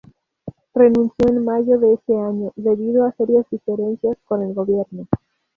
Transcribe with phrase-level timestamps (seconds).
[0.73, 5.07] Renunció en mayo de ese año, debido a serias diferencias con el gobierno.